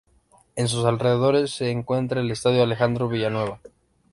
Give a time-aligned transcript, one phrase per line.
[0.55, 3.59] En sus alrededores se encuentra el Estadio Alejandro Villanueva.